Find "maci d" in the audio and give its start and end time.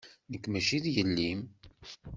0.49-0.85